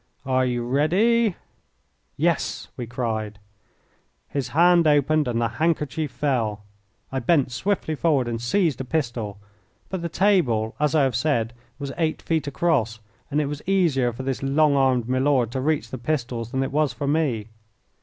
[0.25, 1.35] Are you ready?"
[2.17, 3.37] "Yes," we cried.
[4.29, 6.63] His hand opened and the handkerchief fell.
[7.11, 9.37] I bent swiftly forward and seized a pistol,
[9.89, 14.11] but the table, as I have said, was eight feet across, and it was easier
[14.11, 17.49] for this long armed milord to reach the pistols than it was for me.